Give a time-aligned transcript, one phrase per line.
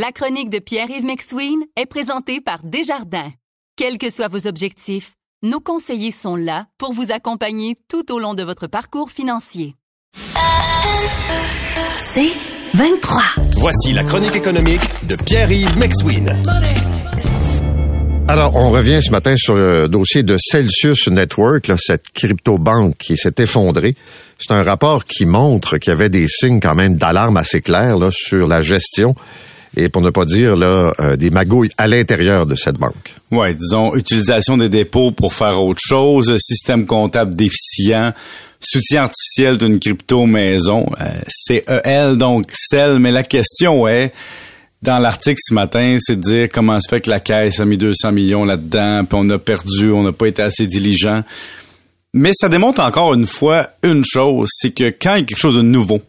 [0.00, 3.32] La chronique de Pierre-Yves McSween est présentée par Desjardins.
[3.74, 8.34] Quels que soient vos objectifs, nos conseillers sont là pour vous accompagner tout au long
[8.34, 9.74] de votre parcours financier.
[11.98, 12.30] C'est
[12.74, 13.22] 23.
[13.56, 16.32] Voici la chronique économique de Pierre-Yves McSween.
[18.28, 23.16] Alors, on revient ce matin sur le dossier de Celsius Network, là, cette crypto-banque qui
[23.16, 23.96] s'est effondrée.
[24.38, 27.98] C'est un rapport qui montre qu'il y avait des signes quand même d'alarme assez clairs
[27.98, 29.16] là, sur la gestion
[29.76, 33.14] et pour ne pas dire là euh, des magouilles à l'intérieur de cette banque.
[33.30, 38.12] Ouais, disons utilisation des dépôts pour faire autre chose, système comptable déficient,
[38.60, 44.12] soutien artificiel d'une crypto maison, euh, CEL donc celle, mais la question est
[44.82, 47.76] dans l'article ce matin, c'est de dire comment se fait que la caisse a mis
[47.76, 51.22] 200 millions là-dedans, puis on a perdu, on n'a pas été assez diligent.
[52.14, 55.38] Mais ça démontre encore une fois une chose, c'est que quand il y a quelque
[55.38, 56.00] chose de nouveau,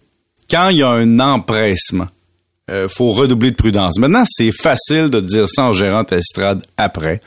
[0.50, 2.08] quand il y a un empressement,
[2.70, 3.98] euh, faut redoubler de prudence.
[3.98, 7.20] Maintenant, c'est facile de dire ça en gérant ta estrade après.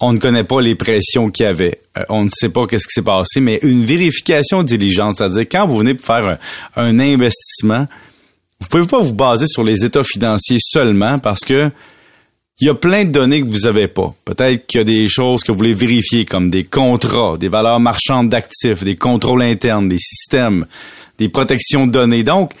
[0.00, 1.80] On ne connaît pas les pressions qu'il y avait.
[1.98, 5.66] Euh, on ne sait pas qu'est-ce qui s'est passé, mais une vérification diligente, c'est-à-dire quand
[5.66, 6.38] vous venez faire
[6.76, 7.86] un, investissement,
[8.60, 11.70] vous pouvez pas vous baser sur les états financiers seulement parce que
[12.60, 14.12] il y a plein de données que vous avez pas.
[14.24, 17.78] Peut-être qu'il y a des choses que vous voulez vérifier comme des contrats, des valeurs
[17.78, 20.66] marchandes d'actifs, des contrôles internes, des systèmes,
[21.18, 22.24] des protections de données.
[22.24, 22.52] Donc,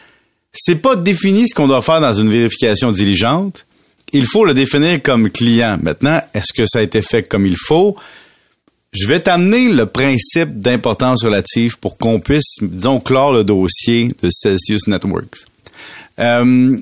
[0.52, 3.66] c'est pas défini ce qu'on doit faire dans une vérification diligente.
[4.12, 5.78] Il faut le définir comme client.
[5.82, 7.96] Maintenant, est-ce que ça a été fait comme il faut?
[8.92, 14.30] Je vais t'amener le principe d'importance relative pour qu'on puisse, disons, clore le dossier de
[14.30, 15.44] Celsius Networks.
[16.18, 16.78] Euh,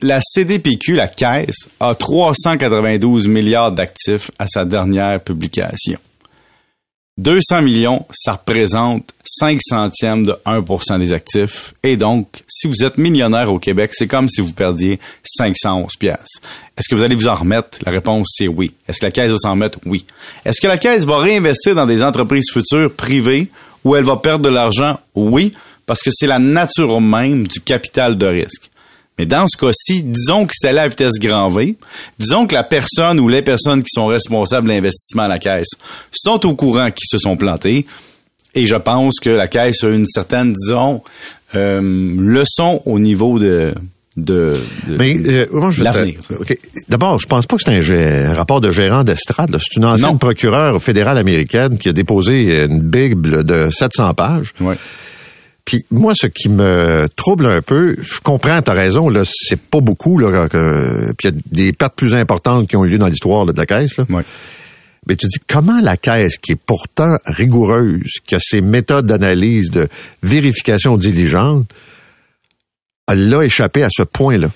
[0.00, 5.98] la CDPQ, la caisse, a 392 milliards d'actifs à sa dernière publication.
[7.18, 11.74] 200 millions, ça représente 5 centièmes de 1% des actifs.
[11.82, 16.40] Et donc, si vous êtes millionnaire au Québec, c'est comme si vous perdiez 511 pièces.
[16.76, 17.78] Est-ce que vous allez vous en remettre?
[17.84, 18.72] La réponse, c'est oui.
[18.86, 19.80] Est-ce que la caisse va s'en remettre?
[19.84, 20.04] Oui.
[20.44, 23.48] Est-ce que la caisse va réinvestir dans des entreprises futures privées
[23.84, 25.00] où elle va perdre de l'argent?
[25.16, 25.52] Oui,
[25.86, 28.70] parce que c'est la nature même du capital de risque.
[29.18, 31.76] Mais dans ce cas-ci, disons que c'était à vitesse grand V.
[32.18, 35.70] Disons que la personne ou les personnes qui sont responsables de l'investissement à la caisse
[36.12, 37.84] sont au courant qu'ils se sont plantés.
[38.54, 41.02] Et je pense que la caisse a une certaine, disons,
[41.54, 41.80] euh,
[42.18, 43.74] leçon au niveau de,
[44.16, 44.54] de,
[44.88, 45.46] euh,
[45.78, 46.20] l'avenir.
[46.88, 49.56] D'abord, je pense pas que c'est un, rapport de gérant d'estrade.
[49.60, 54.54] C'est une ancienne procureure fédérale américaine qui a déposé une bible de 700 pages.
[54.60, 54.76] Ouais.
[55.68, 59.80] Puis moi, ce qui me trouble un peu, je comprends, t'as raison, là, c'est pas
[59.80, 62.96] beaucoup, là, que, puis il y a des pertes plus importantes qui ont eu lieu
[62.96, 63.98] dans l'histoire de la caisse.
[63.98, 64.06] Là.
[65.06, 69.70] Mais tu dis comment la caisse, qui est pourtant rigoureuse, qui a ses méthodes d'analyse,
[69.70, 69.88] de
[70.22, 71.70] vérification diligente,
[73.06, 74.48] elle l'a échappé à ce point-là?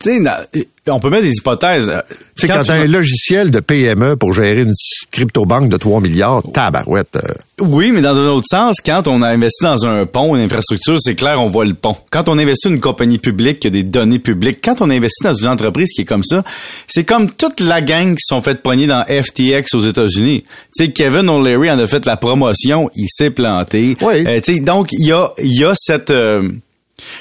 [0.00, 1.90] Tu sais, on peut mettre des hypothèses.
[2.34, 4.72] C'est quand, quand tu as un logiciel de PME pour gérer une
[5.12, 7.16] crypto-banque de 3 milliards, tabarouette.
[7.16, 7.32] Euh.
[7.60, 10.96] Oui, mais dans un autre sens, quand on a investi dans un pont, une infrastructure,
[10.98, 11.96] c'est clair, on voit le pont.
[12.10, 15.22] Quand on investit dans une compagnie publique qui a des données publiques, quand on investit
[15.22, 16.42] dans une entreprise qui est comme ça,
[16.88, 20.42] c'est comme toute la gang qui sont faites poigner dans FTX aux États-Unis.
[20.76, 23.96] Tu sais, Kevin O'Leary en a fait la promotion, il s'est planté.
[24.00, 24.26] Oui.
[24.26, 26.10] Euh, tu sais, donc, il y a, y a cette...
[26.10, 26.50] Euh,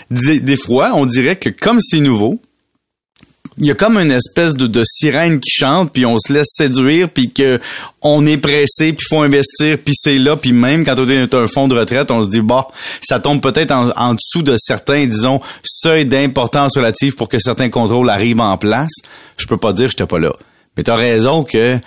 [0.09, 2.39] des fois, on dirait que comme c'est nouveau,
[3.57, 7.09] il y a comme une espèce de, sirène qui chante, puis on se laisse séduire,
[7.09, 7.59] puis que
[8.01, 11.47] on est pressé, puis faut investir, puis c'est là, puis même quand on est un
[11.47, 12.67] fonds de retraite, on se dit bah
[13.01, 18.09] ça tombe peut-être en, dessous de certains, disons, seuils d'importance relative pour que certains contrôles
[18.09, 18.91] arrivent en place.
[19.37, 20.33] Je peux pas dire j'étais pas là,
[20.75, 21.81] mais t'as raison que tu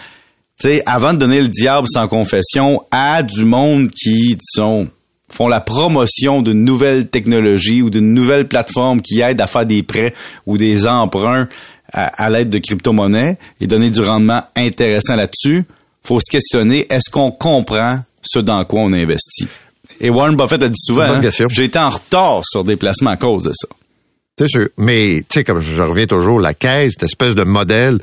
[0.57, 4.89] sais, avant de donner le diable sans confession à du monde qui, disons,
[5.29, 9.83] font la promotion d'une nouvelle technologie ou d'une nouvelle plateforme qui aide à faire des
[9.83, 10.15] prêts
[10.47, 11.49] ou des emprunts
[11.93, 15.65] à, l'aide de crypto-monnaies et donner du rendement intéressant là-dessus,
[16.03, 19.49] faut se questionner, est-ce qu'on comprend ce dans quoi on investit?
[20.01, 23.17] Et Warren Buffett a dit souvent, hein, j'ai été en retard sur des placements à
[23.17, 23.69] cause de ça.
[24.39, 24.69] C'est sûr.
[24.77, 27.99] Mais, tu sais, comme je reviens toujours, la caisse, cette espèce de modèle,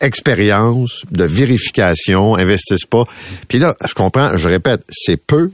[0.00, 3.04] expérience, de vérification, investissent pas.
[3.46, 5.50] Puis là, je comprends, je répète, c'est peu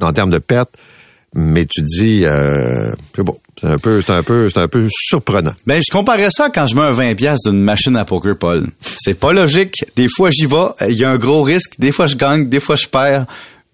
[0.00, 0.70] en termes de pertes,
[1.34, 3.38] mais tu dis euh, c'est bon.
[3.58, 5.54] C'est un peu, c'est un peu, c'est un peu surprenant.
[5.66, 8.66] Ben, je comparais ça quand je mets un 20 pièces d'une machine à poker, Paul.
[8.80, 9.82] C'est pas logique.
[9.96, 10.90] Des fois, j'y vais.
[10.90, 11.72] Il y a un gros risque.
[11.78, 12.50] Des fois, je gagne.
[12.50, 13.24] Des fois, je perds.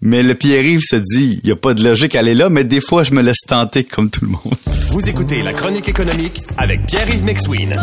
[0.05, 2.65] Mais le Pierre-Yves se dit, il n'y a pas de logique à aller là, mais
[2.65, 4.55] des fois, je me laisse tenter comme tout le monde.
[4.89, 7.73] Vous écoutez La Chronique économique avec Pierre-Yves McSween.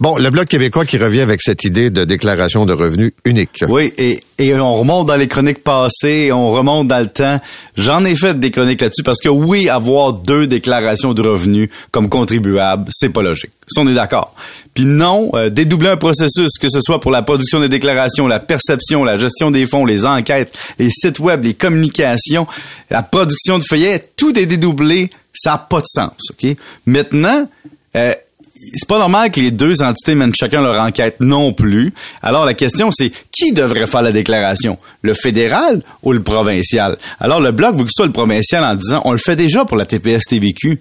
[0.00, 3.64] Bon, le Bloc québécois qui revient avec cette idée de déclaration de revenus unique.
[3.68, 7.40] Oui, et, et on remonte dans les chroniques passées, on remonte dans le temps.
[7.76, 12.08] J'en ai fait des chroniques là-dessus parce que oui, avoir deux déclarations de revenus comme
[12.08, 13.52] contribuable, c'est pas logique.
[13.68, 14.34] Ça, on est d'accord.
[14.74, 18.40] Puis non, euh, dédoubler un processus, que ce soit pour la production des déclarations, la
[18.40, 22.46] perception, la gestion des fonds, les enquêtes, les sites web, les communications,
[22.90, 26.30] la production de feuillets, tout est dédoublé, ça n'a pas de sens.
[26.30, 26.56] Ok?
[26.86, 27.48] Maintenant,
[27.96, 28.12] euh,
[28.54, 31.92] c'est pas normal que les deux entités mènent chacun leur enquête non plus.
[32.22, 36.96] Alors la question c'est qui devrait faire la déclaration, le fédéral ou le provincial?
[37.20, 39.64] Alors le bloc veut que ce soit le provincial en disant on le fait déjà
[39.64, 40.80] pour la TPS TVQ.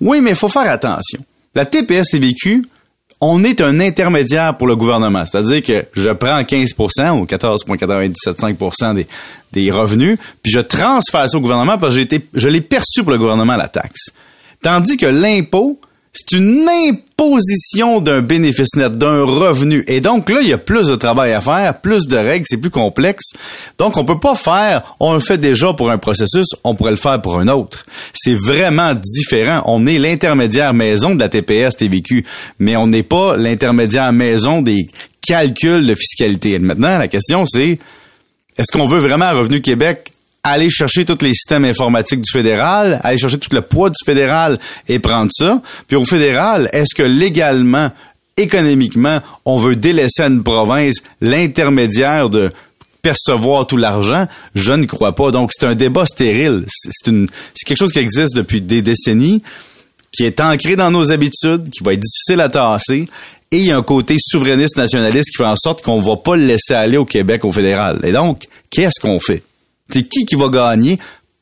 [0.00, 1.20] Oui, mais il faut faire attention.
[1.54, 2.64] La TPS TVQ,
[3.20, 5.24] on est un intermédiaire pour le gouvernement.
[5.24, 9.06] C'est-à-dire que je prends 15% ou 14,975 des,
[9.52, 13.18] des revenus, puis je transfère ça au gouvernement parce que je l'ai perçu pour le
[13.18, 14.10] gouvernement, la taxe.
[14.62, 15.78] Tandis que l'impôt,
[16.14, 19.84] c'est une imposition d'un bénéfice net, d'un revenu.
[19.88, 22.56] Et donc là, il y a plus de travail à faire, plus de règles, c'est
[22.56, 23.32] plus complexe.
[23.78, 26.96] Donc on peut pas faire, on le fait déjà pour un processus, on pourrait le
[26.96, 27.84] faire pour un autre.
[28.14, 29.62] C'est vraiment différent.
[29.66, 32.24] On est l'intermédiaire maison de la TPS TVQ,
[32.60, 34.86] mais on n'est pas l'intermédiaire maison des
[35.26, 36.60] calculs de fiscalité.
[36.60, 37.80] maintenant, la question c'est,
[38.56, 40.12] est-ce qu'on veut vraiment Revenu Québec
[40.44, 44.58] aller chercher tous les systèmes informatiques du fédéral, aller chercher tout le poids du fédéral
[44.86, 45.60] et prendre ça.
[45.88, 47.90] Puis au fédéral, est-ce que légalement,
[48.36, 52.52] économiquement, on veut délaisser à une province l'intermédiaire de
[53.00, 55.30] percevoir tout l'argent, je ne crois pas.
[55.30, 56.64] Donc, c'est un débat stérile.
[56.66, 59.42] C'est une, c'est quelque chose qui existe depuis des décennies,
[60.10, 63.08] qui est ancré dans nos habitudes, qui va être difficile à tasser.
[63.52, 66.34] Et il y a un côté souverainiste nationaliste qui fait en sorte qu'on va pas
[66.34, 68.00] le laisser aller au Québec, au fédéral.
[68.04, 69.42] Et donc, qu'est-ce qu'on fait?
[69.90, 70.98] C'est qui qui va gagner?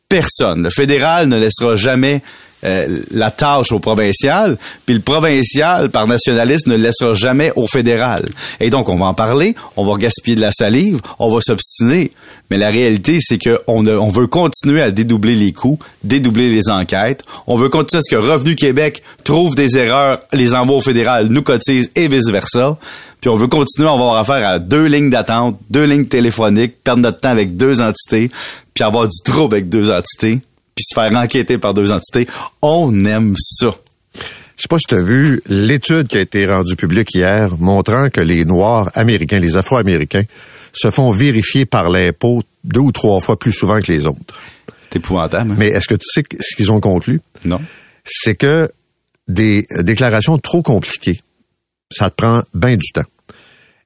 [0.08, 0.64] Personne.
[0.64, 2.22] Le fédéral ne laissera jamais
[2.64, 4.56] euh, la tâche au provincial,
[4.86, 8.28] puis le provincial, par nationalisme, ne laissera jamais au fédéral.
[8.60, 12.12] Et donc, on va en parler, on va gaspiller de la salive, on va s'obstiner.
[12.50, 17.24] Mais la réalité, c'est qu'on on veut continuer à dédoubler les coûts, dédoubler les enquêtes.
[17.48, 21.28] On veut continuer à ce que Revenu Québec trouve des erreurs, les envoie au fédéral,
[21.30, 22.78] nous cotise et vice-versa.
[23.22, 27.02] Puis on veut continuer à avoir affaire à deux lignes d'attente, deux lignes téléphoniques, perdre
[27.02, 28.32] notre temps avec deux entités,
[28.74, 30.40] puis avoir du trouble avec deux entités,
[30.74, 32.26] puis se faire enquêter par deux entités.
[32.62, 33.70] On aime ça.
[34.56, 38.10] Je sais pas si tu as vu l'étude qui a été rendue publique hier montrant
[38.10, 40.24] que les Noirs américains, les Afro-Américains,
[40.72, 44.34] se font vérifier par l'impôt deux ou trois fois plus souvent que les autres.
[44.90, 45.52] C'est épouvantable.
[45.52, 45.56] Hein?
[45.58, 47.20] Mais est-ce que tu sais ce qu'ils ont conclu?
[47.44, 47.60] Non.
[48.04, 48.68] C'est que
[49.28, 51.22] des déclarations trop compliquées,
[51.92, 53.04] ça te prend bien du temps.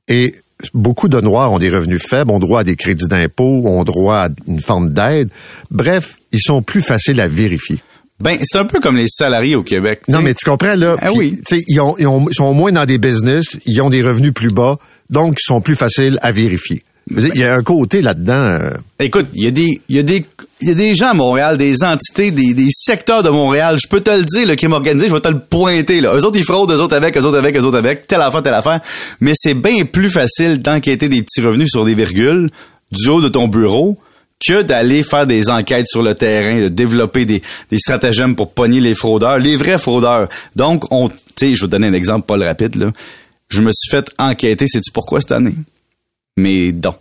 [0.08, 0.34] Et
[0.74, 4.16] beaucoup de Noirs ont des revenus faibles, ont droit à des crédits d'impôt, ont droit
[4.16, 5.28] à une forme d'aide.
[5.70, 7.78] Bref, ils sont plus faciles à vérifier.
[8.18, 10.00] Ben, c'est un peu comme les salariés au Québec.
[10.08, 10.96] Non, mais tu comprends, là.
[11.02, 11.38] Ah oui.
[11.68, 14.78] Ils, ont, ils, sont moins dans des business, ils ont des revenus plus bas,
[15.10, 16.82] donc ils sont plus faciles à vérifier.
[17.08, 18.32] Il y a un côté là-dedans.
[18.32, 20.26] Euh, Écoute, il y a des, il y a des,
[20.60, 23.76] il y a des gens à Montréal, des entités, des, des secteurs de Montréal.
[23.80, 26.16] Je peux te le dire, le crime organisé, je vais te le pointer, là.
[26.16, 28.42] Eux autres, ils fraudent, eux autres avec, eux autres avec, eux autres avec, telle affaire,
[28.42, 28.80] telle affaire.
[29.20, 32.50] Mais c'est bien plus facile d'enquêter des petits revenus sur des virgules
[32.90, 33.96] du haut de ton bureau
[34.44, 38.80] que d'aller faire des enquêtes sur le terrain, de développer des, des stratagèmes pour pogner
[38.80, 40.28] les fraudeurs, les vrais fraudeurs.
[40.56, 42.90] Donc, on, tu sais, je vais te donner un exemple pas rapide, là.
[43.48, 45.54] Je me suis fait enquêter, sais-tu pourquoi cette année?
[46.36, 46.94] Mes dons.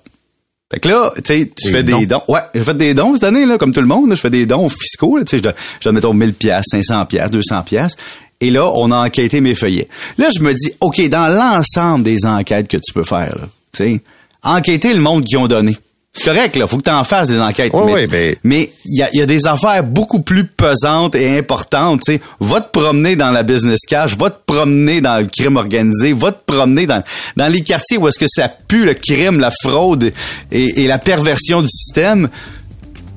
[0.72, 2.22] Fait que là, tu sais, tu fais des dons?
[2.28, 4.10] Ouais, j'ai fait des dons cette année, là, comme tout le monde.
[4.10, 7.06] je fais des dons fiscaux, tu sais, je dois, je dois mettons 1000 pièces, 500
[7.06, 7.96] pièces, 200 pièces.
[8.42, 9.88] Et là, on a enquêté mes feuillets.
[10.18, 13.36] Là, je me dis, OK, dans l'ensemble des enquêtes que tu peux faire,
[13.72, 14.02] tu sais,
[14.44, 15.78] enquêter le monde qui ont donné.
[16.18, 16.66] C'est correct, là.
[16.66, 17.74] Faut que tu en fasses des enquêtes.
[17.86, 22.02] mais ben- mais il y a, y a, des affaires beaucoup plus pesantes et importantes.
[22.06, 25.58] Tu sais, va te promener dans la business cash, va te promener dans le crime
[25.58, 27.04] organisé, va te promener dans,
[27.36, 30.12] dans les quartiers où est-ce que ça pue le crime, la fraude
[30.54, 32.30] et, et la perversion du système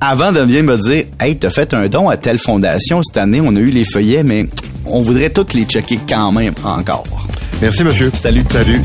[0.01, 3.39] avant de venir me dire Hey, t'as fait un don à telle fondation cette année,
[3.41, 4.45] on a eu les feuillets, mais
[4.85, 7.05] on voudrait toutes les checker quand même encore.
[7.61, 8.11] Merci, monsieur.
[8.21, 8.43] Salut.
[8.49, 8.81] Salut.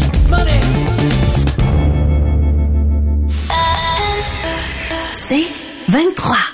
[5.27, 5.47] C'est
[5.89, 6.54] 23.